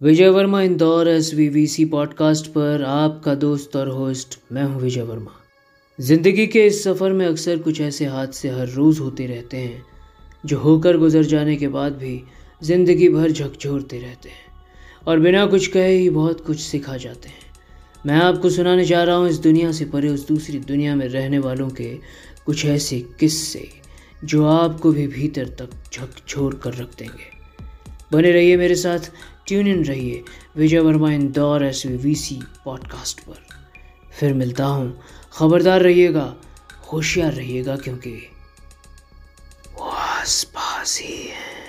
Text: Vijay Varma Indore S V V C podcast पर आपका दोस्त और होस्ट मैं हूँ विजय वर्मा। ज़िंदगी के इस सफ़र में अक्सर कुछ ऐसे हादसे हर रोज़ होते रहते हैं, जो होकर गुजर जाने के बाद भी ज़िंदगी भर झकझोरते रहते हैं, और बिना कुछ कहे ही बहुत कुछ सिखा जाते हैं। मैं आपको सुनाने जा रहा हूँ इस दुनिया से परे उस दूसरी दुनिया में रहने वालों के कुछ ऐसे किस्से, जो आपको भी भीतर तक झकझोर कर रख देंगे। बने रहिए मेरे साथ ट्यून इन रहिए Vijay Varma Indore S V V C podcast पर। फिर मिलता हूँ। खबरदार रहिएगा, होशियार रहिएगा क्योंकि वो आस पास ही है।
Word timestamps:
Vijay 0.00 0.28
Varma 0.28 0.60
Indore 0.62 1.08
S 1.08 1.32
V 1.34 1.48
V 1.48 1.66
C 1.66 1.84
podcast 1.84 2.46
पर 2.46 2.82
आपका 2.82 3.34
दोस्त 3.34 3.74
और 3.76 3.88
होस्ट 3.88 4.38
मैं 4.52 4.64
हूँ 4.64 4.80
विजय 4.80 5.02
वर्मा। 5.02 5.30
ज़िंदगी 5.98 6.46
के 6.46 6.64
इस 6.66 6.82
सफ़र 6.84 7.12
में 7.12 7.24
अक्सर 7.26 7.58
कुछ 7.58 7.80
ऐसे 7.80 8.04
हादसे 8.06 8.48
हर 8.48 8.68
रोज़ 8.68 9.00
होते 9.00 9.26
रहते 9.26 9.56
हैं, 9.56 9.82
जो 10.44 10.58
होकर 10.58 10.96
गुजर 10.96 11.22
जाने 11.22 11.56
के 11.56 11.68
बाद 11.68 11.92
भी 11.92 12.20
ज़िंदगी 12.62 13.08
भर 13.08 13.30
झकझोरते 13.30 13.98
रहते 13.98 14.28
हैं, 14.28 14.46
और 15.06 15.18
बिना 15.18 15.44
कुछ 15.46 15.66
कहे 15.66 15.96
ही 15.96 16.10
बहुत 16.10 16.44
कुछ 16.46 16.60
सिखा 16.60 16.96
जाते 16.96 17.28
हैं। 17.28 17.46
मैं 18.06 18.16
आपको 18.16 18.50
सुनाने 18.50 18.84
जा 18.84 19.02
रहा 19.02 19.16
हूँ 19.16 19.28
इस 19.28 19.38
दुनिया 19.38 19.72
से 19.72 19.84
परे 19.84 20.08
उस 20.08 20.26
दूसरी 20.28 20.58
दुनिया 20.60 20.94
में 20.96 21.06
रहने 21.08 21.38
वालों 21.38 21.68
के 21.70 21.90
कुछ 22.46 22.64
ऐसे 22.66 23.00
किस्से, 23.20 23.68
जो 24.24 24.46
आपको 24.46 24.92
भी 24.92 25.06
भीतर 25.08 25.48
तक 25.58 25.70
झकझोर 25.92 26.54
कर 26.54 26.74
रख 26.74 26.96
देंगे। 26.98 27.37
बने 28.12 28.32
रहिए 28.32 28.56
मेरे 28.56 28.74
साथ 28.74 28.98
ट्यून 29.46 29.66
इन 29.66 29.84
रहिए 29.84 30.24
Vijay 30.56 30.78
Varma 30.78 31.12
Indore 31.12 31.64
S 31.64 31.86
V 31.86 31.96
V 31.96 32.14
C 32.14 32.40
podcast 32.64 33.20
पर। 33.20 33.46
फिर 34.20 34.34
मिलता 34.34 34.64
हूँ। 34.64 35.00
खबरदार 35.32 35.80
रहिएगा, 35.80 36.36
होशियार 36.92 37.32
रहिएगा 37.32 37.76
क्योंकि 37.76 38.30
वो 39.78 39.84
आस 39.84 40.44
पास 40.44 41.00
ही 41.00 41.16
है। 41.16 41.67